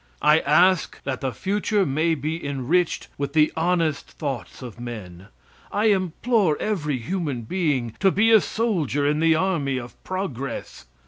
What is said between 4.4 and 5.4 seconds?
of men.